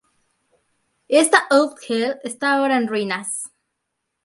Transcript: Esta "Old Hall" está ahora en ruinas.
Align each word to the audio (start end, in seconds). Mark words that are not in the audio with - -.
Esta 1.09 1.45
"Old 1.51 1.75
Hall" 1.87 2.19
está 2.23 2.53
ahora 2.57 2.75
en 2.75 2.87
ruinas. 2.87 3.51